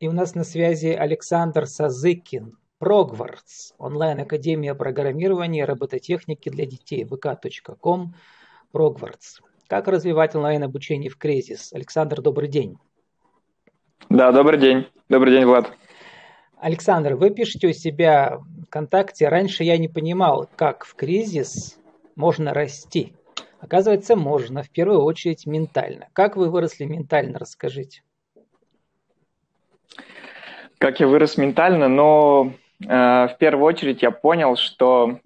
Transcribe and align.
И 0.00 0.08
у 0.08 0.12
нас 0.12 0.34
на 0.34 0.44
связи 0.44 0.86
Александр 0.86 1.66
Сазыкин, 1.66 2.56
Прогвардс, 2.78 3.74
онлайн-академия 3.76 4.74
программирования 4.74 5.60
и 5.60 5.64
робототехники 5.64 6.48
для 6.48 6.64
детей, 6.64 7.04
vk.com, 7.04 8.14
Прогвардс. 8.72 9.40
Как 9.68 9.88
развивать 9.88 10.34
онлайн-обучение 10.34 11.10
в 11.10 11.18
кризис? 11.18 11.74
Александр, 11.74 12.22
добрый 12.22 12.48
день. 12.48 12.78
Да, 14.08 14.32
добрый 14.32 14.58
день. 14.58 14.86
Добрый 15.10 15.34
день, 15.34 15.44
Влад. 15.44 15.70
Александр, 16.56 17.16
вы 17.16 17.28
пишете 17.28 17.68
у 17.68 17.72
себя 17.74 18.40
ВКонтакте, 18.68 19.28
раньше 19.28 19.64
я 19.64 19.76
не 19.76 19.88
понимал, 19.88 20.48
как 20.56 20.86
в 20.86 20.94
кризис 20.94 21.78
можно 22.16 22.54
расти. 22.54 23.12
Оказывается, 23.58 24.16
можно, 24.16 24.62
в 24.62 24.70
первую 24.70 25.02
очередь 25.02 25.44
ментально. 25.44 26.08
Как 26.14 26.38
вы 26.38 26.48
выросли 26.48 26.86
ментально, 26.86 27.38
расскажите. 27.38 28.02
Как 30.80 30.98
я 30.98 31.06
вырос 31.06 31.36
ментально, 31.36 31.88
но 31.88 32.54
э, 32.80 32.86
в 32.86 33.36
первую 33.38 33.66
очередь 33.66 34.00
я 34.00 34.10
понял, 34.10 34.56
что 34.56 35.20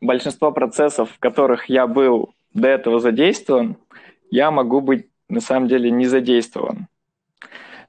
большинство 0.00 0.52
процессов, 0.52 1.10
в 1.10 1.18
которых 1.18 1.66
я 1.68 1.86
был 1.86 2.32
до 2.54 2.68
этого 2.68 2.98
задействован, 2.98 3.76
я 4.30 4.50
могу 4.50 4.80
быть 4.80 5.06
на 5.28 5.42
самом 5.42 5.68
деле 5.68 5.90
не 5.90 6.06
задействован. 6.06 6.86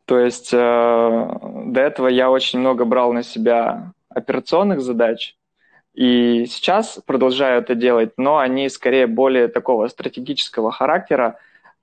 То 0.04 0.20
есть 0.20 0.50
э, 0.52 0.58
до 0.58 1.80
этого 1.80 2.10
я 2.10 2.30
очень 2.30 2.60
много 2.60 2.84
брал 2.84 3.14
на 3.14 3.24
себя 3.24 3.94
операционных 4.10 4.82
задач, 4.82 5.38
и 5.94 6.46
сейчас 6.46 7.00
продолжаю 7.06 7.62
это 7.62 7.74
делать, 7.74 8.12
но 8.18 8.38
они 8.38 8.68
скорее 8.68 9.08
более 9.08 9.48
такого 9.48 9.88
стратегического 9.88 10.74
характера, 10.74 11.40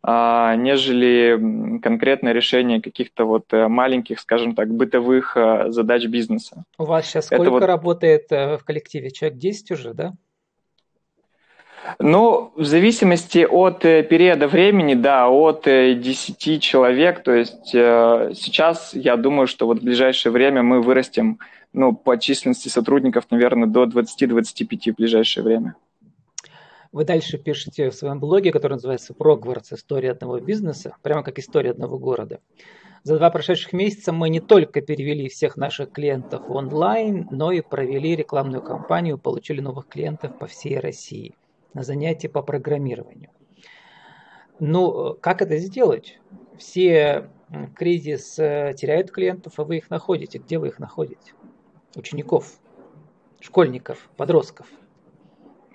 нежели 0.07 1.79
конкретное 1.81 2.33
решение 2.33 2.83
каких-то 2.83 3.25
вот 3.25 3.53
э, 3.53 3.69
маленьких, 3.69 4.21
скажем 4.21 4.55
так, 4.55 4.69
бытовых 4.69 5.35
э, 5.37 5.71
задач 5.71 6.05
бизнеса. 6.05 6.65
У 6.77 6.85
вас 6.85 7.07
сейчас 7.07 7.27
сколько 7.27 7.51
вот... 7.51 7.63
работает 7.63 8.27
э, 8.31 8.59
в 8.59 8.65
коллективе? 8.65 9.11
Человек 9.11 9.39
10 9.39 9.71
уже, 9.71 9.95
да? 9.95 10.13
Ну, 11.99 12.53
в 12.57 12.65
зависимости 12.65 13.47
от 13.51 13.81
периода 13.81 14.47
времени, 14.49 14.95
да, 14.95 15.29
от 15.29 15.65
10 15.65 16.63
человек. 16.63 17.23
То 17.23 17.33
есть 17.33 17.67
сейчас 17.67 18.95
я 18.95 19.17
думаю, 19.17 19.47
что 19.47 19.67
вот 19.67 19.81
в 19.81 19.85
ближайшее 19.85 20.33
время 20.33 20.63
мы 20.63 20.81
вырастем 20.81 21.39
ну, 21.75 21.95
по 21.95 22.17
численности 22.17 22.69
сотрудников, 22.69 23.25
наверное, 23.31 23.69
до 23.69 23.85
20-25 23.85 24.93
в 24.93 24.97
ближайшее 24.97 25.45
время. 25.45 25.75
Вы 26.95 27.05
дальше 27.05 27.39
пишете 27.39 27.91
в 27.91 27.95
своем 27.97 28.21
блоге, 28.21 28.53
который 28.53 28.75
называется 28.75 29.15
«Прогвардс. 29.15 29.73
История 29.73 30.13
одного 30.13 30.39
бизнеса», 30.39 30.95
прямо 31.03 31.25
как 31.25 31.41
история 31.41 31.73
одного 31.73 31.99
города. 31.99 32.39
За 33.03 33.17
два 33.17 33.31
прошедших 33.31 33.73
месяца 33.73 34.13
мы 34.13 34.29
не 34.29 34.39
только 34.39 34.81
перевели 34.81 35.29
всех 35.29 35.57
наших 35.57 35.91
клиентов 35.91 36.49
онлайн, 36.49 37.27
но 37.33 37.51
и 37.51 37.63
провели 37.63 38.15
рекламную 38.15 38.63
кампанию, 38.63 39.19
получили 39.19 39.61
новых 39.61 39.89
клиентов 39.89 40.39
по 40.39 40.47
всей 40.47 40.79
России 40.79 41.35
на 41.73 41.83
занятия 41.83 42.29
по 42.29 42.43
программированию. 42.43 43.31
Ну, 44.61 45.19
как 45.21 45.43
это 45.43 45.57
сделать? 45.57 46.21
Все 46.59 47.29
кризис 47.75 48.39
э, 48.39 48.73
теряют 48.79 49.11
клиентов, 49.11 49.55
а 49.57 49.65
вы 49.65 49.79
их 49.79 49.91
находите. 49.91 50.39
Где 50.39 50.61
вы 50.61 50.69
их 50.69 50.79
находите? 50.79 51.33
учеников, 51.97 52.61
школьников, 53.41 54.09
подростков? 54.17 54.69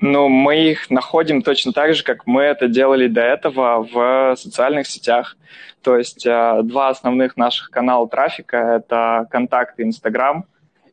Ну, 0.01 0.29
мы 0.29 0.71
их 0.71 0.89
находим 0.89 1.41
точно 1.41 1.73
так 1.73 1.93
же, 1.93 2.03
как 2.03 2.25
мы 2.25 2.43
это 2.43 2.69
делали 2.69 3.07
до 3.07 3.21
этого 3.21 3.83
в 3.91 4.35
социальных 4.37 4.87
сетях. 4.87 5.35
То 5.81 5.97
есть 5.97 6.25
э, 6.25 6.61
два 6.63 6.89
основных 6.89 7.35
наших 7.35 7.69
канала 7.69 8.07
трафика– 8.07 8.57
это 8.57 9.27
Контакт 9.29 9.79
и 9.79 9.83
Инстаграм. 9.83 10.45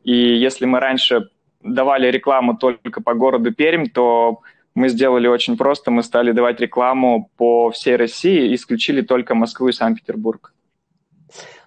И 0.03 0.13
если 0.13 0.65
мы 0.65 0.79
раньше 0.79 1.29
давали 1.61 2.11
рекламу 2.11 2.57
только 2.57 3.01
по 3.01 3.13
городу 3.13 3.53
Пермь, 3.53 3.87
то 3.87 4.41
мы 4.75 4.89
сделали 4.89 5.27
очень 5.27 5.57
просто. 5.57 5.89
Мы 5.89 6.03
стали 6.03 6.33
давать 6.33 6.59
рекламу 6.59 7.29
по 7.37 7.71
всей 7.71 7.95
России 7.95 8.53
исключили 8.53 9.01
только 9.01 9.35
Москву 9.35 9.69
и 9.69 9.73
Санкт-Петербург. 9.73 10.53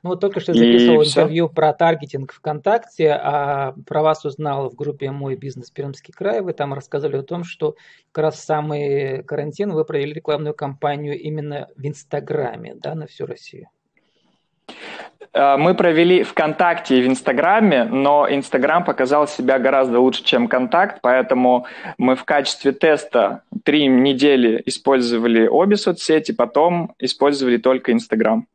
Ну 0.03 0.11
вот 0.11 0.21
только 0.21 0.41
что 0.41 0.55
записывал 0.55 1.03
и 1.03 1.07
интервью 1.07 1.47
все. 1.47 1.55
про 1.55 1.73
таргетинг 1.73 2.33
ВКонтакте, 2.33 3.11
а 3.13 3.75
про 3.87 4.03
вас 4.03 4.25
узнал 4.25 4.71
в 4.71 4.75
группе 4.75 5.11
«Мой 5.11 5.37
бизнес 5.37 5.71
Пермский 5.71 6.15
край». 6.15 6.41
Вы 6.41 6.53
там 6.53 6.73
рассказали 6.75 7.17
о 7.17 7.23
том, 7.23 7.45
что 7.45 7.77
как 8.13 8.23
раз 8.23 8.37
в 8.37 8.45
самый 8.45 9.23
карантин 9.25 9.73
вы 9.73 9.85
провели 9.85 10.13
рекламную 10.13 10.55
кампанию 10.55 11.19
именно 11.19 11.69
в 11.77 11.87
Инстаграме, 11.87 12.75
да, 12.75 12.95
на 12.95 13.07
всю 13.07 13.27
Россию. 13.27 13.69
Э, 15.33 15.57
мы 15.57 15.75
провели 15.75 16.23
ВКонтакте 16.23 16.99
и 16.99 17.03
в 17.03 17.07
Инстаграме, 17.07 17.85
но 17.85 18.27
Инстаграм 18.29 18.85
показал 18.85 19.29
себя 19.29 19.59
гораздо 19.59 20.01
лучше, 20.01 20.25
чем 20.25 20.49
Контакт, 20.49 21.01
поэтому 21.03 21.67
мы 21.99 22.17
в 22.17 22.25
качестве 22.25 22.73
теста 22.73 23.43
три 23.65 23.87
недели 23.87 24.63
использовали 24.67 25.47
обе 25.47 25.77
соцсети, 25.77 26.33
потом 26.33 26.95
использовали 26.99 27.59
только 27.59 27.93
Инстаграм. 27.93 28.47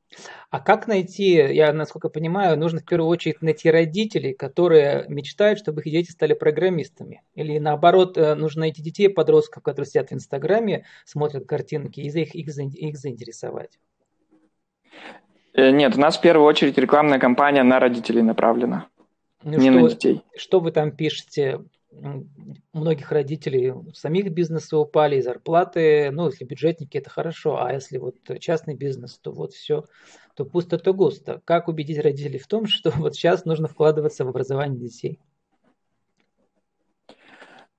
А 0.50 0.60
как 0.60 0.88
найти, 0.88 1.34
я 1.34 1.74
насколько 1.74 2.08
понимаю, 2.08 2.58
нужно 2.58 2.80
в 2.80 2.86
первую 2.86 3.10
очередь 3.10 3.42
найти 3.42 3.70
родителей, 3.70 4.34
которые 4.34 5.06
мечтают, 5.10 5.60
чтобы 5.60 5.82
их 5.82 5.92
дети 5.92 6.12
стали 6.12 6.34
программистами. 6.34 7.24
Или 7.34 7.58
наоборот, 7.58 8.18
э, 8.18 8.36
нужно 8.36 8.62
найти 8.62 8.82
детей, 8.82 9.10
подростков, 9.10 9.64
которые 9.64 9.90
сидят 9.90 10.12
в 10.12 10.14
Инстаграме, 10.14 10.86
смотрят 11.04 11.46
картинки, 11.46 12.00
и 12.00 12.08
их, 12.08 12.36
их, 12.36 12.48
их 12.58 12.98
заинтересовать. 12.98 13.80
Э, 15.56 15.72
нет, 15.72 15.96
у 15.96 16.00
нас 16.00 16.18
в 16.18 16.22
первую 16.22 16.46
очередь 16.46 16.78
рекламная 16.78 17.20
кампания 17.20 17.64
на 17.64 17.80
родителей 17.80 18.22
направлена, 18.22 18.88
ну, 19.42 19.58
не 19.58 19.72
что, 19.72 19.80
на 19.80 19.90
детей. 19.90 20.22
Что 20.36 20.60
вы 20.60 20.72
там 20.72 20.92
пишете? 20.92 21.62
У 22.74 22.78
многих 22.78 23.14
родителей 23.14 23.74
самих 23.94 24.30
бизнесы 24.32 24.76
упали, 24.76 25.22
зарплаты, 25.22 26.12
ну, 26.12 26.28
если 26.28 26.44
бюджетники, 26.44 26.98
это 26.98 27.10
хорошо, 27.10 27.64
а 27.64 27.72
если 27.72 27.98
вот 27.98 28.16
частный 28.42 28.76
бизнес, 28.76 29.18
то 29.18 29.32
вот 29.32 29.54
все, 29.54 29.86
то 30.36 30.44
пусто, 30.44 30.78
то 30.78 30.94
густо. 30.94 31.42
Как 31.46 31.70
убедить 31.70 32.00
родителей 32.00 32.38
в 32.38 32.48
том, 32.48 32.66
что 32.68 32.92
вот 32.92 33.16
сейчас 33.16 33.46
нужно 33.46 33.70
вкладываться 33.70 34.26
в 34.26 34.28
образование 34.28 34.78
детей? 34.78 35.20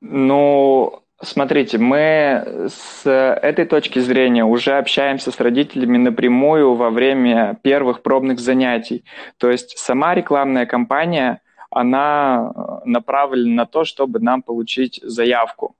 Ну, 0.00 1.03
Смотрите, 1.22 1.78
мы 1.78 2.69
с 2.69 3.06
этой 3.06 3.65
точки 3.65 4.00
зрения 4.00 4.44
уже 4.44 4.77
общаемся 4.77 5.31
с 5.32 5.41
родителями 5.41 5.97
напрямую 5.97 6.75
во 6.75 6.91
время 6.91 7.59
первых 7.62 8.03
пробных 8.03 8.38
занятий. 8.38 9.03
То 9.38 9.50
есть 9.50 9.78
сама 9.78 10.15
рекламная 10.15 10.66
кампания, 10.66 11.41
она 11.71 12.53
э, 12.55 12.60
направлена 12.84 13.55
на 13.62 13.66
то, 13.66 13.84
чтобы 13.84 14.21
нам 14.21 14.43
получить 14.43 15.00
заявку. 15.03 15.75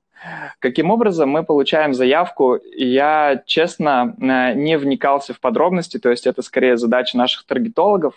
Каким 0.58 0.91
образом 0.91 1.28
мы 1.28 1.44
получаем 1.44 1.92
заявку? 1.92 2.58
Я, 2.75 3.42
честно, 3.44 4.14
э, 4.19 4.54
не 4.54 4.78
вникался 4.78 5.34
в 5.34 5.41
подробности, 5.41 5.98
то 5.98 6.10
есть 6.10 6.26
это 6.26 6.41
скорее 6.41 6.78
задача 6.78 7.19
наших 7.19 7.44
таргетологов. 7.44 8.14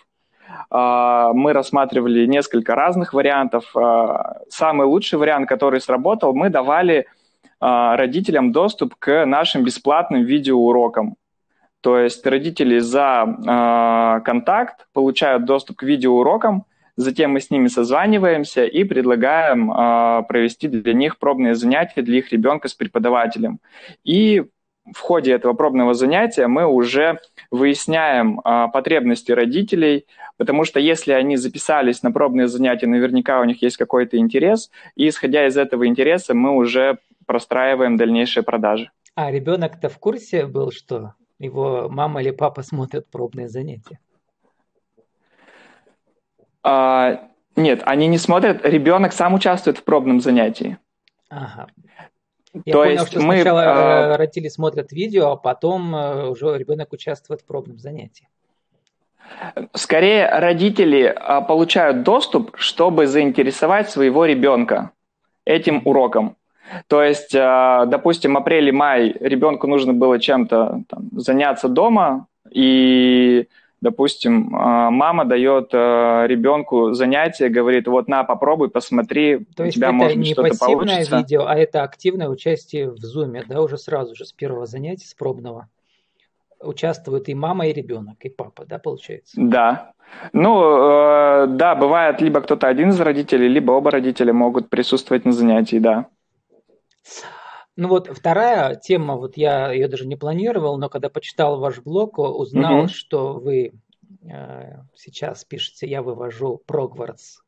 А, 0.68 1.32
мы 1.32 1.52
рассматривали 1.52 2.26
несколько 2.26 2.74
разных 2.74 3.14
вариантов. 3.14 3.64
А, 3.76 4.40
самый 4.48 4.86
лучший 4.86 5.18
вариант, 5.18 5.48
который 5.48 5.80
сработал, 5.80 6.34
мы 6.34 6.50
давали 6.50 7.06
а, 7.60 7.96
родителям 7.96 8.52
доступ 8.52 8.94
к 8.96 9.24
нашим 9.26 9.64
бесплатным 9.64 10.22
видеоурокам. 10.24 11.16
То 11.80 11.98
есть 11.98 12.26
родители 12.26 12.78
за 12.78 14.20
контакт 14.22 14.86
получают 14.92 15.46
доступ 15.46 15.78
к 15.78 15.82
видеоурокам, 15.82 16.66
затем 16.96 17.32
мы 17.32 17.40
с 17.40 17.50
ними 17.50 17.68
созваниваемся 17.68 18.66
и 18.66 18.84
предлагаем 18.84 20.26
провести 20.26 20.68
для 20.68 20.92
них 20.92 21.18
пробные 21.18 21.54
занятия 21.54 22.02
для 22.02 22.18
их 22.18 22.32
ребенка 22.32 22.68
с 22.68 22.74
преподавателем. 22.74 23.60
И 24.04 24.44
в 24.92 24.98
ходе 24.98 25.32
этого 25.32 25.52
пробного 25.52 25.94
занятия 25.94 26.46
мы 26.46 26.66
уже 26.66 27.20
выясняем 27.50 28.40
а, 28.44 28.68
потребности 28.68 29.32
родителей, 29.32 30.06
потому 30.36 30.64
что 30.64 30.80
если 30.80 31.12
они 31.12 31.36
записались 31.36 32.02
на 32.02 32.12
пробные 32.12 32.48
занятия, 32.48 32.86
наверняка 32.86 33.40
у 33.40 33.44
них 33.44 33.62
есть 33.62 33.76
какой-то 33.76 34.16
интерес, 34.16 34.70
и 34.96 35.08
исходя 35.08 35.46
из 35.46 35.56
этого 35.56 35.86
интереса 35.86 36.34
мы 36.34 36.56
уже 36.56 36.98
простраиваем 37.26 37.96
дальнейшие 37.96 38.42
продажи. 38.42 38.90
А 39.14 39.30
ребенок-то 39.30 39.88
в 39.88 39.98
курсе 39.98 40.46
был, 40.46 40.72
что 40.72 41.14
его 41.38 41.88
мама 41.88 42.22
или 42.22 42.30
папа 42.30 42.62
смотрят 42.62 43.08
пробные 43.10 43.48
занятия? 43.48 43.98
А, 46.62 47.28
нет, 47.56 47.82
они 47.84 48.06
не 48.06 48.18
смотрят. 48.18 48.64
Ребенок 48.64 49.12
сам 49.12 49.34
участвует 49.34 49.78
в 49.78 49.84
пробном 49.84 50.20
занятии. 50.20 50.78
Ага. 51.28 51.68
Я 52.52 52.72
То 52.72 52.82
понял, 52.82 52.90
есть 52.92 53.06
что 53.08 53.20
мы, 53.20 53.34
сначала 53.36 53.60
э, 53.60 54.16
родители 54.16 54.48
смотрят 54.48 54.90
видео, 54.90 55.30
а 55.30 55.36
потом 55.36 55.94
э, 55.94 56.28
уже 56.28 56.56
ребенок 56.58 56.92
участвует 56.92 57.42
в 57.42 57.44
пробном 57.44 57.78
занятии. 57.78 58.28
Скорее, 59.74 60.28
родители 60.28 61.02
э, 61.04 61.46
получают 61.46 62.02
доступ, 62.02 62.56
чтобы 62.56 63.06
заинтересовать 63.06 63.90
своего 63.90 64.24
ребенка 64.24 64.90
этим 65.44 65.82
уроком. 65.84 66.36
То 66.86 67.02
есть, 67.02 67.32
допустим, 67.32 68.36
апрель 68.36 68.68
и 68.68 68.72
май 68.72 69.16
ребенку 69.18 69.66
нужно 69.66 69.92
было 69.92 70.20
чем-то 70.20 70.84
заняться 71.16 71.68
дома, 71.68 72.28
и 72.48 73.48
Допустим, 73.80 74.54
а, 74.54 74.90
мама 74.90 75.24
дает 75.24 75.70
а, 75.72 76.26
ребенку 76.26 76.92
занятие, 76.92 77.48
говорит, 77.48 77.88
вот 77.88 78.08
на, 78.08 78.24
попробуй, 78.24 78.68
посмотри, 78.68 79.46
То 79.56 79.64
есть 79.64 79.76
у 79.76 79.80
тебя 79.80 79.88
это 79.88 79.96
может 79.96 80.18
быть 80.18 80.32
что-то 80.32 80.58
получится. 80.58 81.16
видео, 81.16 81.46
а 81.46 81.56
это 81.56 81.82
активное 81.82 82.28
участие 82.28 82.90
в 82.90 82.96
Zoom, 82.96 83.42
да, 83.48 83.62
уже 83.62 83.78
сразу 83.78 84.14
же 84.14 84.26
с 84.26 84.32
первого 84.32 84.66
занятия, 84.66 85.06
с 85.06 85.14
пробного. 85.14 85.68
Участвуют 86.60 87.30
и 87.30 87.34
мама, 87.34 87.68
и 87.68 87.72
ребенок, 87.72 88.16
и 88.20 88.28
папа, 88.28 88.66
да, 88.66 88.78
получается? 88.78 89.32
Да. 89.36 89.92
Ну, 90.34 90.60
э, 90.62 91.46
да, 91.46 91.74
бывает, 91.74 92.20
либо 92.20 92.42
кто-то 92.42 92.68
один 92.68 92.90
из 92.90 93.00
родителей, 93.00 93.48
либо 93.48 93.72
оба 93.72 93.90
родителя 93.92 94.34
могут 94.34 94.68
присутствовать 94.68 95.24
на 95.24 95.32
занятии, 95.32 95.78
да. 95.78 96.06
Ну 97.76 97.88
вот 97.88 98.08
вторая 98.08 98.74
тема, 98.74 99.16
вот 99.16 99.36
я 99.36 99.72
ее 99.72 99.88
даже 99.88 100.06
не 100.06 100.16
планировал, 100.16 100.76
но 100.78 100.88
когда 100.88 101.08
почитал 101.08 101.58
ваш 101.58 101.80
блог, 101.80 102.18
узнал, 102.18 102.80
угу. 102.80 102.88
что 102.88 103.34
вы 103.34 103.72
э, 104.22 104.82
сейчас 104.94 105.44
пишете, 105.44 105.88
я 105.88 106.02
вывожу 106.02 106.62
Прогвардс 106.66 107.38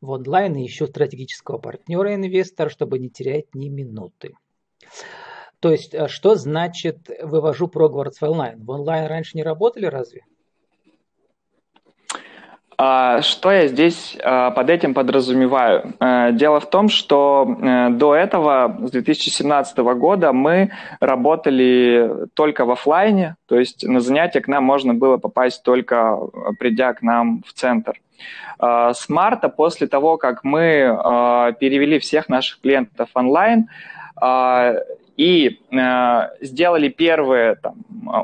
в 0.00 0.10
онлайн 0.10 0.56
и 0.56 0.66
ищу 0.66 0.86
стратегического 0.86 1.58
партнера-инвестора, 1.58 2.68
чтобы 2.68 2.98
не 2.98 3.10
терять 3.10 3.54
ни 3.54 3.68
минуты. 3.68 4.34
То 5.60 5.70
есть, 5.70 5.94
э, 5.94 6.08
что 6.08 6.34
значит 6.36 7.08
вывожу 7.22 7.68
Прогвардс 7.68 8.20
в 8.20 8.24
онлайн? 8.24 8.64
В 8.64 8.70
онлайн 8.70 9.06
раньше 9.06 9.36
не 9.36 9.42
работали 9.42 9.86
разве? 9.86 10.22
А, 12.84 13.22
что 13.22 13.52
я 13.52 13.68
здесь 13.68 14.18
а, 14.24 14.50
под 14.50 14.68
этим 14.68 14.92
подразумеваю? 14.92 15.94
Э, 16.00 16.32
дело 16.32 16.58
в 16.58 16.68
том, 16.68 16.88
что 16.88 17.46
э, 17.62 17.90
до 17.90 18.12
этого, 18.16 18.76
с 18.80 18.90
2017 18.90 19.78
года, 19.78 20.32
мы 20.32 20.72
работали 20.98 22.26
только 22.34 22.64
в 22.64 22.72
офлайне, 22.72 23.36
то 23.46 23.56
есть 23.56 23.86
на 23.86 24.00
занятия 24.00 24.40
к 24.40 24.48
нам 24.48 24.64
можно 24.64 24.94
было 24.94 25.16
попасть 25.16 25.62
только 25.62 26.18
придя 26.58 26.92
к 26.92 27.02
нам 27.02 27.44
в 27.46 27.52
центр. 27.52 28.00
А, 28.58 28.92
с 28.94 29.08
марта, 29.08 29.48
после 29.48 29.86
того, 29.86 30.16
как 30.16 30.42
мы 30.42 31.54
перевели 31.60 32.00
всех 32.00 32.28
наших 32.28 32.60
клиентов 32.62 33.10
онлайн, 33.14 33.68
и 35.16 35.60
э, 35.70 36.28
сделали 36.40 36.88
первые, 36.88 37.54
там, 37.56 37.74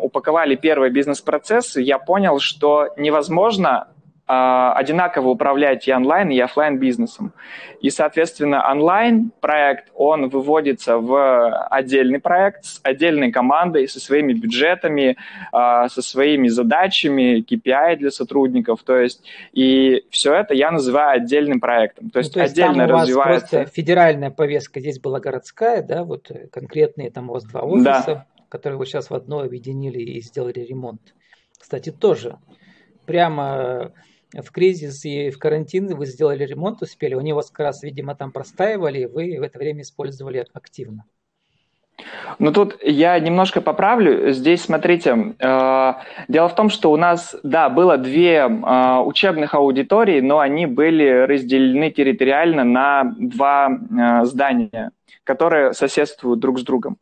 упаковали 0.02 0.56
первые 0.56 0.90
бизнес-процессы, 0.90 1.80
я 1.80 1.98
понял, 1.98 2.40
что 2.40 2.88
невозможно 2.96 3.70
а, 3.70 3.88
одинаково 4.28 5.28
управлять 5.30 5.88
и 5.88 5.92
онлайн, 5.92 6.28
и 6.30 6.38
офлайн 6.38 6.78
бизнесом. 6.78 7.32
И, 7.80 7.88
соответственно, 7.88 8.70
онлайн 8.70 9.32
проект, 9.40 9.90
он 9.94 10.28
выводится 10.28 10.98
в 10.98 11.66
отдельный 11.68 12.20
проект 12.20 12.64
с 12.64 12.80
отдельной 12.82 13.32
командой, 13.32 13.88
со 13.88 14.00
своими 14.00 14.34
бюджетами, 14.34 15.16
а, 15.50 15.88
со 15.88 16.02
своими 16.02 16.48
задачами, 16.48 17.42
KPI 17.42 17.96
для 17.96 18.10
сотрудников. 18.10 18.82
То 18.82 18.98
есть, 18.98 19.24
и 19.52 20.04
все 20.10 20.34
это 20.34 20.52
я 20.54 20.70
называю 20.70 21.22
отдельным 21.22 21.58
проектом. 21.58 22.10
То 22.10 22.18
есть, 22.18 22.34
ну, 22.34 22.40
то 22.40 22.42
есть 22.42 22.52
отдельно 22.52 22.86
там 22.86 22.90
у 22.90 22.92
вас 22.98 23.02
развивается... 23.08 23.56
просто 23.56 23.74
федеральная 23.74 24.30
повестка, 24.30 24.80
здесь 24.80 25.00
была 25.00 25.20
городская, 25.20 25.82
да, 25.82 26.04
вот 26.04 26.30
конкретные 26.52 27.10
там 27.10 27.30
у 27.30 27.32
вас 27.32 27.44
два 27.44 27.62
офиса, 27.62 28.04
да. 28.06 28.26
которые 28.50 28.78
вы 28.78 28.84
сейчас 28.84 29.08
в 29.08 29.14
одно 29.14 29.40
объединили 29.40 30.00
и 30.00 30.20
сделали 30.20 30.60
ремонт. 30.60 31.14
Кстати, 31.58 31.90
тоже 31.90 32.36
прямо 33.06 33.92
в 34.34 34.50
кризис 34.50 35.04
и 35.04 35.30
в 35.30 35.38
карантин 35.38 35.94
вы 35.94 36.06
сделали 36.06 36.44
ремонт, 36.44 36.82
успели, 36.82 37.14
они 37.14 37.32
вас 37.32 37.50
как 37.50 37.60
раз, 37.60 37.82
видимо, 37.82 38.14
там 38.14 38.30
простаивали, 38.30 39.00
и 39.00 39.06
вы 39.06 39.38
в 39.38 39.42
это 39.42 39.58
время 39.58 39.82
использовали 39.82 40.46
активно. 40.52 41.04
Ну 42.38 42.52
тут 42.52 42.76
я 42.82 43.18
немножко 43.18 43.60
поправлю. 43.60 44.30
Здесь, 44.30 44.62
смотрите, 44.62 45.34
э, 45.38 45.94
дело 46.28 46.48
в 46.48 46.54
том, 46.54 46.70
что 46.70 46.92
у 46.92 46.96
нас, 46.96 47.34
да, 47.42 47.68
было 47.68 47.98
две 47.98 48.36
э, 48.36 48.98
учебных 49.00 49.54
аудитории, 49.54 50.20
но 50.20 50.38
они 50.38 50.66
были 50.66 51.26
разделены 51.26 51.90
территориально 51.90 52.62
на 52.62 53.14
два 53.18 53.70
э, 53.70 54.24
здания 54.26 54.92
которые 55.24 55.74
соседствуют 55.74 56.40
друг 56.40 56.58
с 56.58 56.62
другом. 56.62 56.96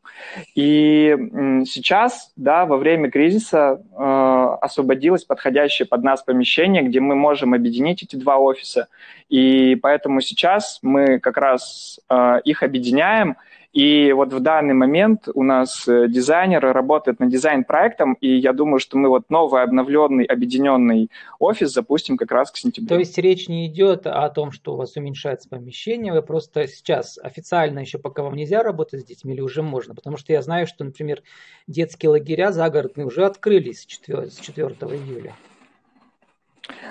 И 0.57 1.17
сейчас, 1.65 2.33
да, 2.35 2.67
во 2.67 2.77
время 2.77 3.09
кризиса 3.09 3.81
э, 3.81 4.46
освободилось 4.67 5.25
подходящее 5.25 5.87
под 5.87 6.03
нас 6.03 6.23
помещение, 6.23 6.83
где 6.83 7.01
мы 7.01 7.15
можем 7.15 7.55
объединить 7.55 8.03
эти 8.03 8.17
два 8.17 8.37
офиса. 8.37 8.89
И 9.29 9.77
поэтому 9.77 10.21
сейчас 10.21 10.79
мы 10.83 11.19
как 11.19 11.37
раз 11.37 11.99
э, 12.09 12.41
их 12.45 12.63
объединяем, 12.63 13.37
и 13.73 14.13
вот 14.13 14.33
в 14.33 14.41
данный 14.41 14.75
момент 14.75 15.29
у 15.35 15.43
нас 15.43 15.87
э, 15.89 16.09
дизайнер 16.09 16.61
работает 16.61 17.21
над 17.21 17.31
дизайн-проектом, 17.31 18.15
и 18.15 18.37
я 18.37 18.53
думаю, 18.53 18.81
что 18.81 18.97
мы 18.97 19.09
вот 19.09 19.31
новый 19.31 19.63
обновленный, 19.63 20.25
объединенный 20.25 21.11
офис 21.39 21.73
запустим 21.73 22.17
как 22.17 22.31
раз 22.31 22.51
к 22.51 22.57
сентябрю. 22.57 22.89
То 22.89 22.99
есть 22.99 23.19
речь 23.19 23.49
не 23.49 23.67
идет 23.67 24.07
о 24.07 24.29
том, 24.31 24.53
что 24.53 24.75
у 24.75 24.77
вас 24.77 24.97
уменьшается 24.97 25.49
помещение, 25.49 26.13
вы 26.13 26.23
просто 26.23 26.67
сейчас 26.67 27.19
официально 27.23 27.81
еще 27.81 27.99
пока 27.99 28.23
вам 28.23 28.35
нельзя 28.35 28.63
работать 28.63 29.01
с 29.01 29.05
детьми 29.05 29.35
или 29.35 29.41
уже 29.41 29.63
можно? 29.63 29.95
Потому 29.95 30.17
что 30.17 30.33
я 30.33 30.43
знаю, 30.43 30.67
что, 30.67 30.85
например, 30.85 31.23
детские 31.67 32.11
лагеря 32.11 32.53
загородные 32.53 33.07
уже 33.07 33.25
открылись 33.25 33.83
с 33.83 33.87
4, 33.87 34.31
с 34.31 34.37
4 34.37 34.69
июля. 34.69 35.35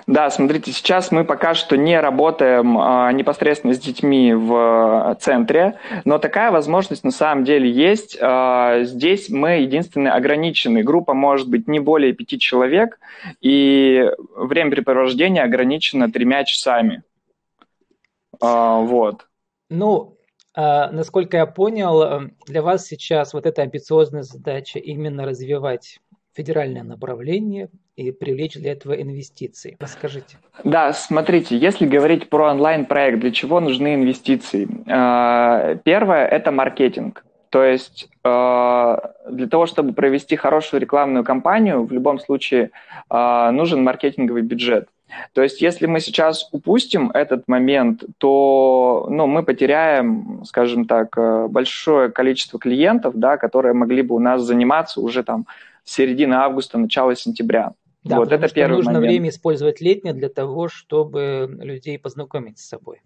Да, 0.07 0.29
смотрите, 0.29 0.71
сейчас 0.71 1.11
мы 1.11 1.25
пока 1.25 1.55
что 1.55 1.77
не 1.77 1.99
работаем 1.99 2.77
а, 2.77 3.11
непосредственно 3.11 3.73
с 3.73 3.79
детьми 3.79 4.33
в 4.33 5.17
центре, 5.19 5.79
но 6.05 6.19
такая 6.19 6.51
возможность 6.51 7.03
на 7.03 7.11
самом 7.11 7.43
деле 7.43 7.69
есть. 7.69 8.17
А, 8.21 8.83
здесь 8.83 9.29
мы 9.29 9.61
единственные 9.61 10.13
ограничены. 10.13 10.83
Группа 10.83 11.13
может 11.13 11.49
быть 11.49 11.67
не 11.67 11.79
более 11.79 12.13
пяти 12.13 12.39
человек, 12.39 12.99
и 13.41 14.11
времяпрепровождение 14.35 15.43
ограничено 15.43 16.11
тремя 16.11 16.43
часами. 16.43 17.03
А, 18.39 18.79
вот. 18.79 19.27
Ну, 19.69 20.17
а, 20.53 20.91
насколько 20.91 21.37
я 21.37 21.47
понял, 21.47 22.29
для 22.45 22.61
вас 22.61 22.85
сейчас 22.85 23.33
вот 23.33 23.47
эта 23.47 23.63
амбициозная 23.63 24.23
задача 24.23 24.77
именно 24.77 25.25
развивать 25.25 25.99
федеральное 26.33 26.83
направление 26.83 27.69
и 27.95 28.11
привлечь 28.11 28.55
для 28.55 28.73
этого 28.73 28.93
инвестиции. 28.93 29.77
Расскажите. 29.79 30.37
Да, 30.63 30.91
смотрите, 30.93 31.57
если 31.57 31.85
говорить 31.85 32.29
про 32.29 32.51
онлайн-проект, 32.51 33.19
для 33.19 33.31
чего 33.31 33.59
нужны 33.59 33.95
инвестиции? 33.95 34.67
А, 34.87 35.75
первое– 35.83 36.25
это 36.27 36.51
маркетинг. 36.51 37.23
То 37.49 37.63
есть 37.63 38.09
а, 38.23 39.13
для 39.29 39.47
того, 39.47 39.65
чтобы 39.65 39.93
провести 39.93 40.35
хорошую 40.35 40.81
рекламную 40.81 41.23
кампанию, 41.23 41.85
в 41.85 41.91
любом 41.93 42.19
случае 42.19 42.71
а, 43.09 43.51
нужен 43.51 43.83
маркетинговый 43.83 44.41
бюджет. 44.41 44.89
То 45.33 45.43
есть, 45.43 45.61
если 45.61 45.85
мы 45.85 46.01
сейчас 46.01 46.49
упустим 46.51 47.11
этот 47.11 47.47
момент, 47.47 48.03
то 48.17 49.07
ну, 49.09 49.27
мы 49.27 49.43
потеряем, 49.43 50.43
скажем 50.43 50.85
так, 50.85 51.15
большое 51.49 52.11
количество 52.11 52.59
клиентов, 52.59 53.13
да, 53.15 53.37
которые 53.37 53.73
могли 53.73 54.01
бы 54.01 54.15
у 54.15 54.19
нас 54.19 54.41
заниматься 54.41 54.99
уже 54.99 55.23
там 55.23 55.45
середина 55.85 56.43
августа, 56.43 56.77
начало 56.77 57.15
сентября. 57.15 57.71
Да, 58.05 58.17
вот 58.17 58.31
это 58.31 58.47
первый 58.49 58.77
нужно 58.77 58.93
момент. 58.93 59.11
время 59.11 59.29
использовать 59.29 59.81
летнее 59.81 60.13
для 60.13 60.29
того, 60.29 60.69
чтобы 60.69 61.49
людей 61.59 61.97
познакомить 61.97 62.59
с 62.59 62.67
собой. 62.67 63.01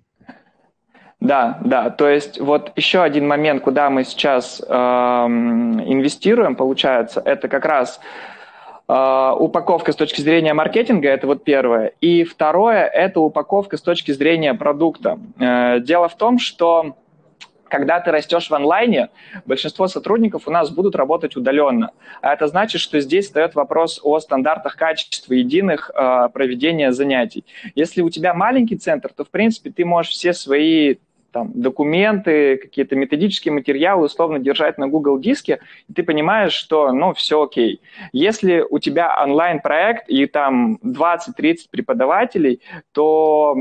Да, 1.22 1.60
да, 1.64 1.90
то 1.90 2.08
есть 2.08 2.40
вот 2.40 2.72
еще 2.76 3.02
один 3.02 3.28
момент, 3.28 3.64
куда 3.64 3.90
мы 3.90 4.04
сейчас 4.04 4.62
э, 4.66 4.74
инвестируем, 4.74 6.56
получается, 6.56 7.22
это 7.24 7.50
как 7.50 7.66
раз 7.66 8.00
э, 8.88 9.34
упаковка 9.38 9.92
с 9.92 9.96
точки 9.96 10.22
зрения 10.22 10.54
маркетинга, 10.54 11.10
это 11.10 11.28
вот 11.28 11.44
первое. 11.44 11.94
И 12.00 12.24
второе, 12.24 12.86
это 12.86 13.20
упаковка 13.20 13.76
с 13.78 13.82
точки 13.82 14.12
зрения 14.12 14.54
продукта. 14.54 15.18
Э, 15.40 15.80
дело 15.82 16.08
в 16.08 16.16
том, 16.16 16.40
что 16.40 16.96
когда 17.70 18.00
ты 18.00 18.12
растешь 18.12 18.50
в 18.50 18.54
онлайне, 18.54 19.10
большинство 19.46 19.88
сотрудников 19.88 20.48
у 20.48 20.52
нас 20.52 20.70
будут 20.70 20.96
работать 20.96 21.36
удаленно. 21.36 21.92
А 22.22 22.34
это 22.34 22.48
значит, 22.48 22.82
что 22.82 23.00
здесь 23.00 23.26
встает 23.26 23.56
вопрос 23.56 24.00
о 24.04 24.20
стандартах 24.20 24.76
качества 24.76 25.34
единых 25.34 25.92
э, 25.94 26.30
проведения 26.34 26.92
занятий. 26.92 27.46
Если 27.76 28.02
у 28.02 28.10
тебя 28.10 28.34
маленький 28.34 28.78
центр, 28.78 29.12
то, 29.16 29.24
в 29.24 29.30
принципе, 29.30 29.70
ты 29.70 29.86
можешь 29.86 30.12
все 30.12 30.34
свои 30.34 30.98
там, 31.40 31.52
документы, 31.54 32.58
какие-то 32.58 32.96
методические 32.98 33.54
материалы 33.54 34.06
условно 34.06 34.40
держать 34.40 34.78
на 34.78 34.88
Google 34.90 35.20
диске, 35.20 35.60
и 35.88 35.94
ты 35.94 36.04
понимаешь, 36.04 36.52
что, 36.52 36.92
ну, 36.92 37.14
все 37.14 37.44
окей. 37.44 37.82
Если 38.12 38.66
у 38.70 38.80
тебя 38.80 39.16
онлайн-проект 39.24 40.10
и 40.10 40.26
там 40.26 40.80
20-30 40.84 41.70
преподавателей, 41.72 42.62
то 42.92 43.56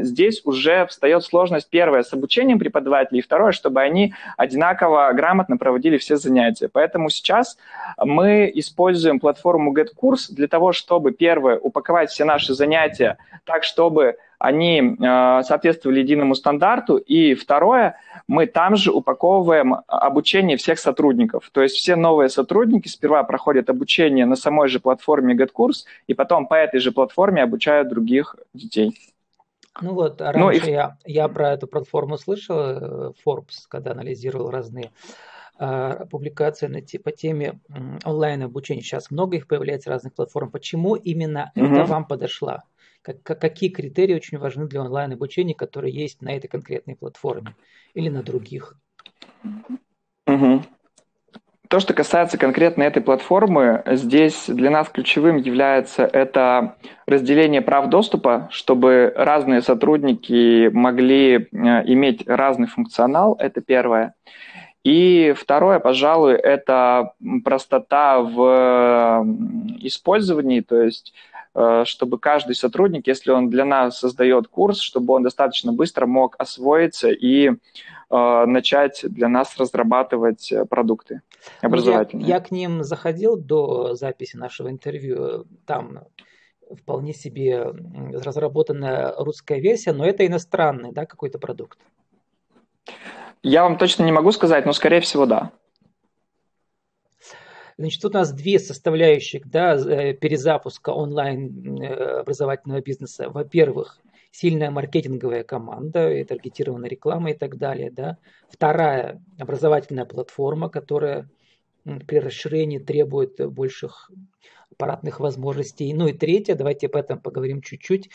здесь 0.00 0.40
уже 0.44 0.86
встает 0.86 1.24
сложность, 1.24 1.68
первое, 1.68 2.02
с 2.02 2.12
обучением 2.14 2.58
преподавателей, 2.58 3.18
и 3.18 3.22
второе, 3.22 3.52
чтобы 3.52 3.82
они 3.82 4.14
одинаково 4.38 5.12
грамотно 5.12 5.58
проводили 5.58 5.98
все 5.98 6.16
занятия. 6.16 6.70
Поэтому 6.72 7.10
сейчас 7.10 7.58
мы 7.98 8.50
используем 8.54 9.20
платформу 9.20 9.74
GetCourse 9.74 10.30
для 10.30 10.48
того, 10.48 10.72
чтобы, 10.72 11.12
первое, 11.12 11.58
упаковать 11.58 12.10
все 12.10 12.24
наши 12.24 12.54
занятия 12.54 13.18
так, 13.44 13.64
чтобы 13.64 14.16
они 14.38 14.80
э, 14.80 15.42
соответствовали 15.42 16.00
единому 16.00 16.34
стандарту. 16.34 16.96
И 16.96 17.34
второе, 17.34 17.96
мы 18.26 18.46
там 18.46 18.76
же 18.76 18.92
упаковываем 18.92 19.76
обучение 19.86 20.56
всех 20.56 20.78
сотрудников. 20.78 21.50
То 21.52 21.62
есть 21.62 21.76
все 21.76 21.96
новые 21.96 22.28
сотрудники 22.28 22.88
сперва 22.88 23.22
проходят 23.24 23.70
обучение 23.70 24.26
на 24.26 24.36
самой 24.36 24.68
же 24.68 24.80
платформе 24.80 25.34
GetCourse, 25.34 25.84
и 26.06 26.14
потом 26.14 26.46
по 26.46 26.54
этой 26.54 26.80
же 26.80 26.92
платформе 26.92 27.42
обучают 27.42 27.88
других 27.88 28.36
детей. 28.52 28.94
Ну 29.80 29.94
вот, 29.94 30.20
раньше 30.20 30.38
ну, 30.38 30.50
и... 30.50 30.70
я, 30.70 30.96
я 31.04 31.28
про 31.28 31.52
эту 31.52 31.66
платформу 31.66 32.16
слышал, 32.16 32.58
э, 32.58 33.12
Forbes, 33.26 33.64
когда 33.68 33.90
анализировал 33.90 34.50
разные 34.50 34.92
э, 35.58 36.06
публикации 36.10 36.68
на, 36.68 36.80
по 37.02 37.10
теме 37.10 37.60
онлайн-обучения. 38.04 38.82
Сейчас 38.82 39.10
много 39.10 39.36
их 39.36 39.48
появляется 39.48 39.90
разных 39.90 40.14
платформ. 40.14 40.50
Почему 40.50 40.94
именно 40.94 41.50
угу. 41.56 41.66
это 41.66 41.84
вам 41.86 42.04
подошла? 42.04 42.62
Как, 43.04 43.22
как, 43.22 43.38
какие 43.38 43.68
критерии 43.68 44.14
очень 44.14 44.38
важны 44.38 44.66
для 44.66 44.80
онлайн-обучения, 44.80 45.54
которые 45.54 45.92
есть 45.94 46.22
на 46.22 46.34
этой 46.34 46.48
конкретной 46.48 46.96
платформе 46.96 47.54
или 47.92 48.08
на 48.08 48.22
других? 48.22 48.78
Угу. 50.26 50.62
То, 51.68 51.80
что 51.80 51.92
касается 51.92 52.38
конкретно 52.38 52.82
этой 52.82 53.02
платформы, 53.02 53.82
здесь 53.86 54.46
для 54.48 54.70
нас 54.70 54.88
ключевым 54.88 55.36
является 55.36 56.04
это 56.04 56.76
разделение 57.04 57.60
прав 57.60 57.90
доступа, 57.90 58.48
чтобы 58.50 59.12
разные 59.14 59.60
сотрудники 59.60 60.68
могли 60.68 61.34
э, 61.34 61.46
иметь 61.52 62.26
разный 62.26 62.68
функционал, 62.68 63.36
это 63.38 63.60
первое. 63.60 64.14
И 64.82 65.34
второе, 65.36 65.78
пожалуй, 65.78 66.34
это 66.34 67.14
простота 67.42 68.20
в 68.20 69.26
использовании, 69.80 70.60
то 70.60 70.82
есть 70.82 71.14
э, 71.32 71.33
чтобы 71.84 72.18
каждый 72.18 72.56
сотрудник, 72.56 73.06
если 73.06 73.30
он 73.30 73.48
для 73.48 73.64
нас 73.64 73.98
создает 74.00 74.48
курс, 74.48 74.80
чтобы 74.80 75.14
он 75.14 75.22
достаточно 75.22 75.72
быстро 75.72 76.06
мог 76.06 76.34
освоиться 76.38 77.10
и 77.10 77.48
э, 77.48 77.54
начать 78.10 79.00
для 79.04 79.28
нас 79.28 79.56
разрабатывать 79.56 80.52
продукты 80.68 81.22
образовательные. 81.60 82.26
Я, 82.26 82.34
я 82.36 82.40
к 82.40 82.50
ним 82.50 82.82
заходил 82.82 83.36
до 83.36 83.94
записи 83.94 84.36
нашего 84.36 84.70
интервью. 84.70 85.46
Там 85.66 86.00
вполне 86.70 87.12
себе 87.12 87.72
разработанная 88.12 89.14
русская 89.16 89.60
версия, 89.60 89.92
но 89.92 90.04
это 90.04 90.26
иностранный, 90.26 90.92
да, 90.92 91.06
какой-то 91.06 91.38
продукт. 91.38 91.78
Я 93.42 93.62
вам 93.62 93.76
точно 93.76 94.04
не 94.04 94.12
могу 94.12 94.32
сказать, 94.32 94.66
но 94.66 94.72
скорее 94.72 95.00
всего 95.00 95.26
да. 95.26 95.52
Значит, 97.76 98.02
тут 98.02 98.14
у 98.14 98.18
нас 98.18 98.32
две 98.32 98.58
составляющих 98.58 99.48
да, 99.48 99.74
э, 99.76 100.14
перезапуска 100.14 100.90
онлайн 100.90 101.82
э, 101.82 102.20
образовательного 102.20 102.80
бизнеса. 102.80 103.28
Во-первых, 103.30 104.00
сильная 104.30 104.70
маркетинговая 104.70 105.44
команда, 105.44 106.12
и 106.12 106.24
таргетированная 106.24 106.88
реклама 106.88 107.30
и 107.30 107.34
так 107.34 107.56
далее. 107.56 107.90
Да. 107.90 108.18
Вторая 108.48 109.22
образовательная 109.38 110.04
платформа, 110.04 110.68
которая 110.68 111.28
при 111.84 112.18
расширении 112.18 112.78
требует 112.78 113.36
больших 113.52 114.10
аппаратных 114.72 115.20
возможностей. 115.20 115.92
Ну 115.94 116.08
и 116.08 116.12
третье, 116.12 116.54
давайте 116.54 116.86
об 116.86 116.96
этом 116.96 117.20
поговорим 117.20 117.60
чуть-чуть. 117.60 118.10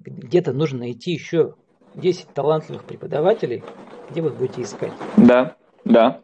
Где-то 0.00 0.52
нужно 0.52 0.80
найти 0.80 1.12
еще 1.12 1.54
10 1.94 2.28
талантливых 2.28 2.84
преподавателей. 2.84 3.62
Где 4.10 4.20
вы 4.20 4.30
их 4.30 4.36
будете 4.36 4.62
искать? 4.62 4.92
Да, 5.16 5.56
да. 5.84 6.22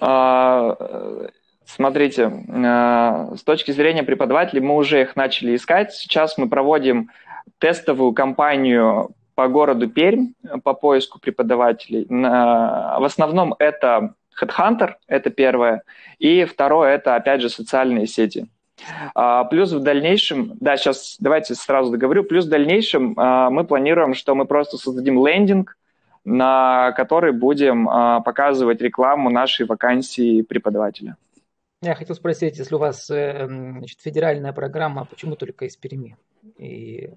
А, 0.00 1.28
смотрите, 1.66 2.32
а, 2.48 3.34
с 3.36 3.42
точки 3.42 3.72
зрения 3.72 4.02
преподавателей 4.02 4.62
мы 4.62 4.74
уже 4.76 5.02
их 5.02 5.16
начали 5.16 5.54
искать. 5.54 5.92
Сейчас 5.92 6.38
мы 6.38 6.48
проводим 6.48 7.10
тестовую 7.58 8.12
кампанию 8.12 9.10
по 9.34 9.48
городу 9.48 9.88
Пермь 9.88 10.32
по 10.64 10.72
поиску 10.72 11.20
преподавателей. 11.20 12.06
В 12.08 13.04
основном 13.04 13.54
это 13.58 14.14
Headhunter– 14.40 14.94
это 15.08 15.30
первое. 15.30 15.82
И 16.18 16.44
второе– 16.44 16.94
это, 16.94 17.16
опять 17.16 17.40
же, 17.40 17.48
социальные 17.48 18.06
сети. 18.06 18.46
А, 19.14 19.44
плюс 19.44 19.72
в 19.72 19.80
дальнейшем, 19.80 20.52
да, 20.60 20.76
сейчас 20.76 21.16
давайте 21.18 21.54
сразу 21.54 21.90
договорю, 21.90 22.24
плюс 22.24 22.44
в 22.44 22.50
дальнейшем 22.50 23.14
а, 23.16 23.48
мы 23.50 23.64
планируем, 23.64 24.14
что 24.14 24.34
мы 24.34 24.44
просто 24.44 24.76
создадим 24.76 25.26
лендинг, 25.26 25.76
на 26.24 26.92
который 26.92 27.32
будем 27.32 27.86
показывать 27.86 28.80
рекламу 28.80 29.30
нашей 29.30 29.64
вакансии 29.64 30.42
преподавателя. 30.42 31.16
Я 31.82 31.94
хотел 31.94 32.16
спросить, 32.16 32.58
если 32.58 32.74
у 32.74 32.78
вас 32.78 33.10
э, 33.10 33.46
значит, 33.46 34.00
федеральная 34.00 34.52
программа, 34.52 35.04
почему 35.04 35.36
только 35.36 35.66
из 35.66 35.76
Перми? 35.76 36.16
И 36.58 37.10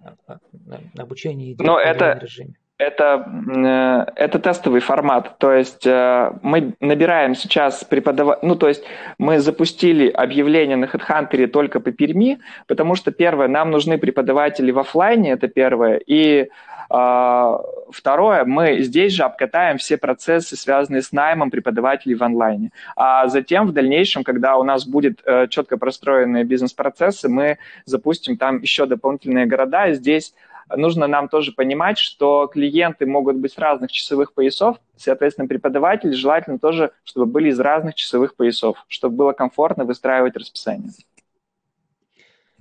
обучение 0.98 1.54
идет 1.54 1.66
Но 1.66 1.76
в 1.76 1.78
это, 1.78 2.18
режиме? 2.20 2.56
Это, 2.80 3.26
э, 3.26 4.12
это 4.16 4.40
тестовый 4.40 4.80
формат, 4.80 5.38
то 5.38 5.52
есть 5.52 5.86
э, 5.86 6.32
мы 6.42 6.76
набираем 6.80 7.36
сейчас 7.36 7.84
преподавателей, 7.84 8.48
ну 8.48 8.56
то 8.56 8.70
есть 8.70 8.86
мы 9.18 9.40
запустили 9.40 10.08
объявление 10.10 10.78
на 10.78 10.86
HeadHunter 10.86 11.48
только 11.48 11.82
по 11.82 11.92
Перми, 11.92 12.40
потому 12.68 12.96
что 12.96 13.12
первое, 13.12 13.50
нам 13.50 13.70
нужны 13.70 13.98
преподаватели 13.98 14.72
в 14.72 14.80
офлайне, 14.80 15.32
это 15.32 15.50
первое, 15.50 15.98
и 15.98 16.48
э, 16.90 17.58
второе, 17.92 18.46
мы 18.46 18.80
здесь 18.80 19.12
же 19.12 19.24
обкатаем 19.24 19.78
все 19.78 19.98
процессы, 19.98 20.56
связанные 20.56 21.02
с 21.02 21.12
наймом 21.12 21.52
преподавателей 21.52 22.16
в 22.16 22.24
онлайне, 22.24 22.72
а 22.96 23.28
затем 23.28 23.68
в 23.68 23.74
дальнейшем, 23.74 24.24
когда 24.24 24.56
у 24.56 24.64
нас 24.64 24.88
будет 24.88 25.20
э, 25.26 25.48
четко 25.50 25.78
простроенные 25.78 26.46
бизнес-процессы, 26.46 27.28
мы 27.28 27.58
запустим 27.84 28.38
там 28.38 28.62
еще 28.62 28.86
дополнительные 28.86 29.48
города, 29.48 29.88
и 29.88 29.96
здесь 29.96 30.34
нужно 30.76 31.08
нам 31.08 31.30
тоже 31.30 31.52
понимать, 31.52 31.98
что 31.98 32.48
клиенты 32.48 33.06
могут 33.06 33.38
быть 33.38 33.54
с 33.54 33.58
разных 33.58 33.92
часовых 33.92 34.34
поясов, 34.34 34.78
соответственно, 34.98 35.48
преподаватели 35.48 36.12
желательно 36.12 36.60
тоже, 36.60 36.92
чтобы 37.04 37.26
были 37.26 37.50
из 37.50 37.60
разных 37.60 37.96
часовых 37.96 38.36
поясов, 38.36 38.84
чтобы 38.88 39.16
было 39.16 39.34
комфортно 39.34 39.86
выстраивать 39.86 40.36
расписание. 40.36 40.92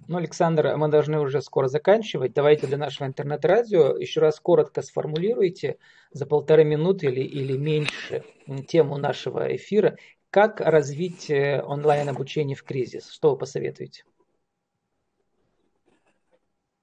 Ну, 0.08 0.16
Александр, 0.16 0.74
мы 0.78 0.88
должны 0.88 1.20
уже 1.20 1.42
скоро 1.42 1.68
заканчивать. 1.68 2.32
Давайте 2.32 2.66
для 2.66 2.78
нашего 2.78 3.06
интернет-радио 3.06 3.98
еще 3.98 4.20
раз 4.20 4.40
коротко 4.40 4.80
сформулируйте 4.80 5.76
за 6.12 6.24
полторы 6.24 6.64
минуты 6.64 7.08
или, 7.08 7.20
или 7.20 7.58
меньше 7.58 8.24
тему 8.68 8.96
нашего 8.96 9.54
эфира. 9.54 9.98
Как 10.30 10.60
развить 10.60 11.28
э, 11.28 11.62
онлайн-обучение 11.62 12.56
в 12.56 12.64
кризис? 12.64 13.10
Что 13.10 13.32
вы 13.32 13.36
посоветуете? 13.36 14.04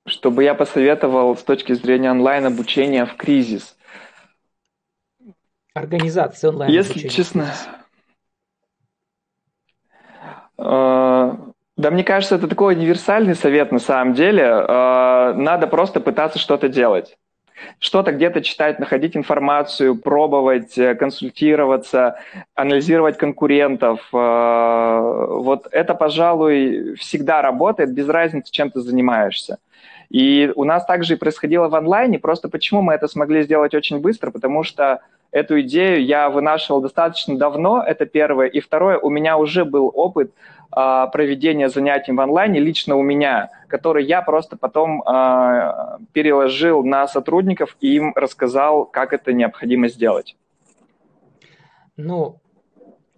Чтобы 0.06 0.44
я 0.44 0.54
посоветовал 0.54 1.36
с 1.36 1.44
точки 1.44 1.74
зрения 1.74 2.12
онлайн-обучения 2.12 3.06
в 3.06 3.16
кризис? 3.16 3.76
Организация 5.74 6.52
онлайн 6.52 6.72
Если 6.72 7.08
честно... 7.10 7.48
Э, 10.58 11.34
да, 11.76 11.92
мне 11.92 12.04
кажется, 12.04 12.36
это 12.36 12.48
такой 12.48 12.76
универсальный 12.76 13.36
совет 13.36 13.72
на 13.72 13.80
самом 13.80 14.14
деле. 14.14 14.44
Э, 14.44 15.34
надо 15.36 15.68
просто 15.68 16.00
пытаться 16.00 16.40
что-то 16.40 16.70
делать. 16.70 17.18
Что-то 17.80 18.12
где-то 18.12 18.42
читать, 18.42 18.80
находить 18.80 19.18
информацию, 19.18 19.98
пробовать, 19.98 20.78
э, 20.78 20.96
консультироваться, 20.96 22.20
анализировать 22.54 23.18
конкурентов. 23.18 24.08
Вот 24.12 25.68
это, 25.72 25.94
пожалуй, 25.96 26.96
всегда 26.96 27.42
работает, 27.42 27.94
без 27.94 28.08
разницы, 28.08 28.52
чем 28.52 28.72
ты 28.72 28.80
занимаешься. 28.80 29.58
И 30.10 30.52
у 30.56 30.64
нас 30.64 30.86
также 30.86 31.14
и 31.14 31.18
происходило 31.18 31.68
в 31.68 31.76
онлайне, 31.76 32.20
просто 32.20 32.50
почему 32.50 32.82
мы 32.82 32.94
это 32.94 33.08
смогли 33.08 33.44
сделать 33.44 33.74
очень 33.74 34.00
быстро, 34.00 34.32
потому 34.32 34.64
что 34.64 35.02
эту 35.32 35.60
идею 35.62 36.04
я 36.06 36.30
вынашивал 36.30 36.82
достаточно 36.82 37.38
давно, 37.38 37.84
это 37.86 38.06
первое. 38.06 38.48
И 38.48 38.60
второе, 38.60 38.98
у 38.98 39.10
меня 39.10 39.38
уже 39.38 39.66
был 39.66 39.92
опыт 39.94 40.32
э, 40.76 41.08
проведения 41.12 41.70
занятий 41.70 42.14
в 42.14 42.22
онлайне, 42.22 42.60
лично 42.60 42.96
у 42.96 43.02
меня, 43.02 43.50
который 43.68 44.06
я 44.06 44.22
просто 44.22 44.56
потом 44.58 45.02
э, 45.02 45.98
переложил 46.14 46.84
на 46.84 47.08
сотрудников 47.08 47.76
и 47.82 47.96
им 47.96 48.14
рассказал, 48.16 48.86
как 48.86 49.12
это 49.12 49.34
необходимо 49.34 49.90
сделать. 49.90 50.38
Ну, 51.98 52.40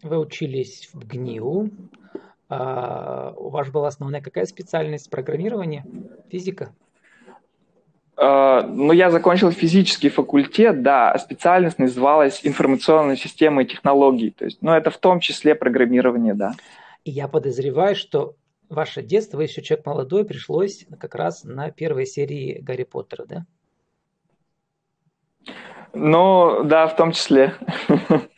вы 0.03 0.19
учились 0.19 0.89
в 0.93 1.07
ГНИУ, 1.07 1.69
у 2.49 3.49
вас 3.49 3.69
была 3.69 3.87
основная 3.87 4.21
какая 4.21 4.45
специальность? 4.45 5.09
Программирование? 5.09 5.85
Физика? 6.29 6.73
Uh, 8.17 8.65
ну, 8.65 8.93
я 8.93 9.11
закончил 9.11 9.51
физический 9.51 10.09
факультет, 10.09 10.81
да, 10.81 11.11
а 11.11 11.19
специальность 11.19 11.77
называлась 11.77 12.39
информационные 12.43 13.15
системы 13.15 13.61
и 13.61 13.67
технологии. 13.67 14.31
То 14.31 14.45
есть, 14.45 14.57
ну, 14.61 14.71
это 14.71 14.89
в 14.89 14.97
том 14.97 15.19
числе 15.19 15.53
программирование, 15.53 16.33
да. 16.33 16.53
И 17.03 17.11
я 17.11 17.27
подозреваю, 17.27 17.95
что 17.95 18.35
ваше 18.69 19.03
детство, 19.03 19.39
еще 19.39 19.61
человек 19.61 19.85
молодой, 19.85 20.25
пришлось 20.25 20.87
как 20.99 21.13
раз 21.13 21.43
на 21.43 21.69
первой 21.69 22.07
серии 22.07 22.59
Гарри 22.59 22.85
Поттера, 22.85 23.25
да? 23.25 23.45
Ну, 25.93 26.63
да, 26.63 26.87
в 26.87 26.95
том 26.95 27.11
числе. 27.11 27.53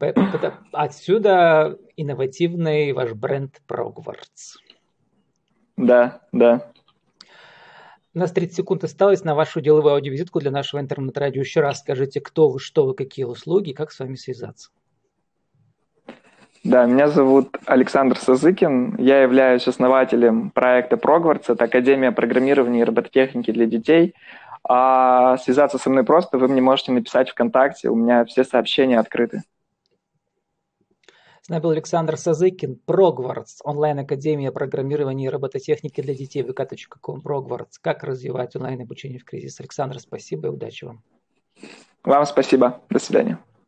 Отсюда 0.72 1.78
инновативный 1.96 2.92
ваш 2.92 3.12
бренд 3.12 3.60
Progwarts. 3.68 4.56
Да, 5.76 6.20
да. 6.32 6.72
У 8.12 8.18
нас 8.18 8.32
30 8.32 8.56
секунд 8.56 8.82
осталось 8.82 9.22
на 9.22 9.34
вашу 9.34 9.60
деловую 9.60 9.94
аудиовизитку 9.94 10.40
для 10.40 10.50
нашего 10.50 10.80
интернет-радио. 10.80 11.40
Еще 11.40 11.60
раз 11.60 11.78
скажите, 11.80 12.20
кто 12.20 12.48
вы, 12.48 12.58
что 12.58 12.84
вы, 12.84 12.94
какие 12.94 13.24
услуги, 13.24 13.72
как 13.72 13.92
с 13.92 14.00
вами 14.00 14.16
связаться. 14.16 14.70
Да, 16.64 16.84
меня 16.86 17.08
зовут 17.08 17.56
Александр 17.66 18.18
Сазыкин. 18.18 18.96
Я 18.98 19.22
являюсь 19.22 19.66
основателем 19.66 20.50
проекта 20.50 20.96
Прогвардс. 20.96 21.48
Это 21.48 21.64
Академия 21.64 22.10
программирования 22.12 22.80
и 22.80 22.84
робототехники 22.84 23.50
для 23.50 23.66
детей. 23.66 24.14
А 24.68 25.38
связаться 25.38 25.78
со 25.78 25.88
мной 25.88 26.04
просто 26.04 26.36
вы 26.36 26.48
мне 26.48 26.60
можете 26.60 26.92
написать 26.92 27.30
ВКонтакте. 27.30 27.88
У 27.88 27.94
меня 27.94 28.24
все 28.24 28.44
сообщения 28.44 28.98
открыты. 28.98 29.42
С 31.50 31.52
нами 31.52 31.62
был 31.62 31.70
Александр 31.70 32.16
Сазыкин, 32.16 32.76
Прогвардс, 32.76 33.58
онлайн-академия 33.64 34.52
программирования 34.52 35.26
и 35.26 35.28
робототехники 35.28 36.00
для 36.00 36.14
детей, 36.14 36.42
vk.com, 36.44 37.22
Прогвардс. 37.22 37.76
Как 37.78 38.04
развивать 38.04 38.54
онлайн-обучение 38.54 39.18
в 39.18 39.24
кризис. 39.24 39.58
Александр, 39.58 39.98
спасибо 39.98 40.46
и 40.46 40.50
удачи 40.52 40.84
вам. 40.84 41.02
Вам 42.04 42.24
спасибо. 42.24 42.80
До 42.88 43.00
свидания. 43.00 43.40